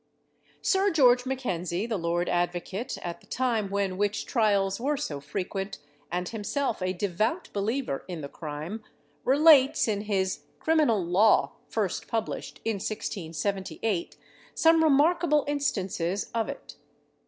Sir 0.63 0.89
George 0.89 1.27
Mackenzie, 1.27 1.85
the 1.85 1.95
Lord 1.95 2.27
Advocate, 2.27 2.97
at 3.03 3.21
the 3.21 3.27
time 3.27 3.69
when 3.69 3.97
witch 3.99 4.25
trials 4.25 4.79
were 4.81 4.97
so 4.97 5.19
frequent, 5.19 5.77
and 6.11 6.27
himself 6.27 6.81
a 6.81 6.91
devout 6.91 7.49
believer 7.53 8.03
in 8.07 8.21
the 8.21 8.27
crime, 8.27 8.83
relates, 9.23 9.87
in 9.87 10.01
his 10.05 10.39
Criminal 10.59 11.05
Law, 11.05 11.51
first 11.67 12.07
published 12.07 12.61
in 12.65 12.77
1678, 12.77 14.17
some 14.55 14.83
remarkable 14.83 15.45
instances 15.47 16.31
of 16.33 16.49
it. 16.49 16.77